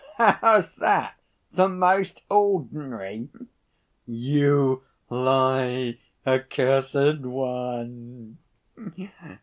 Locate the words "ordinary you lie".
2.27-5.99